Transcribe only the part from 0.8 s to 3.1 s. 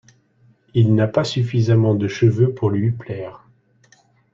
n’a pas suffisamment de cheveux pour lui